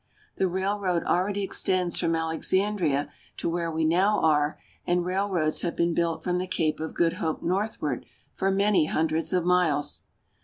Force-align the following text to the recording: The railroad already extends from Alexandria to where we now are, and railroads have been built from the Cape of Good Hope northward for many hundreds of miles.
The 0.37 0.47
railroad 0.47 1.03
already 1.03 1.43
extends 1.43 1.99
from 1.99 2.15
Alexandria 2.15 3.09
to 3.37 3.47
where 3.47 3.69
we 3.71 3.85
now 3.85 4.19
are, 4.23 4.57
and 4.87 5.05
railroads 5.05 5.61
have 5.61 5.75
been 5.75 5.93
built 5.93 6.23
from 6.23 6.39
the 6.39 6.47
Cape 6.47 6.79
of 6.79 6.95
Good 6.95 7.13
Hope 7.21 7.43
northward 7.43 8.07
for 8.33 8.49
many 8.49 8.85
hundreds 8.87 9.31
of 9.31 9.45
miles. 9.45 10.01